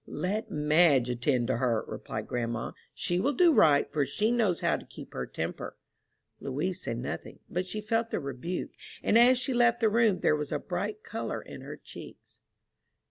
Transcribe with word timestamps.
"Let 0.07 0.49
Madge 0.49 1.11
attend 1.11 1.45
to 1.49 1.57
her," 1.57 1.85
replied 1.87 2.25
grandma; 2.25 2.71
"she 2.91 3.19
will 3.19 3.33
do 3.33 3.53
right, 3.53 3.87
for 3.93 4.03
she 4.03 4.31
knows 4.31 4.61
how 4.61 4.77
to 4.77 4.83
keep 4.87 5.13
her 5.13 5.27
temper." 5.27 5.77
Louise 6.39 6.81
said 6.81 6.97
nothing, 6.97 7.37
but 7.47 7.67
she 7.67 7.81
felt 7.81 8.09
the 8.09 8.19
rebuke; 8.19 8.71
and 9.03 9.15
as 9.15 9.37
she 9.37 9.53
left 9.53 9.79
the 9.79 9.89
room, 9.89 10.21
there 10.21 10.35
was 10.35 10.51
a 10.51 10.57
bright 10.57 11.03
color 11.03 11.39
in 11.39 11.61
her 11.61 11.77
cheeks. 11.77 12.39